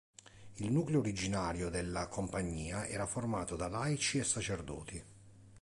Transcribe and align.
Il 0.55 0.71
nucleo 0.71 0.97
originario 0.99 1.69
della 1.69 2.07
Compagnia 2.07 2.87
era 2.87 3.05
formato 3.05 3.55
da 3.55 3.67
laici 3.69 4.17
e 4.17 4.23
sacerdoti. 4.23 5.03